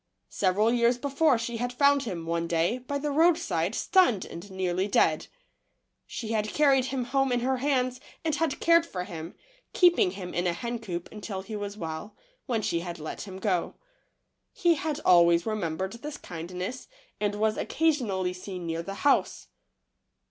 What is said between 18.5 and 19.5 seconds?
near the house.